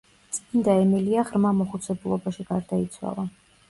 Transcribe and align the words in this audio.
წმიდა 0.37 0.75
ემილია 0.85 1.27
ღრმა 1.29 1.53
მოხუცებულობაში 1.61 2.51
გარდაიცვალა. 2.53 3.33